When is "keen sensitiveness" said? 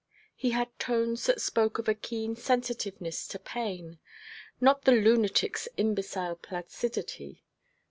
1.93-3.27